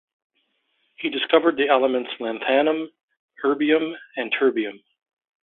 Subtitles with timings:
[0.95, 2.91] He discovered the elements lanthanum,
[3.45, 4.79] erbium and terbium.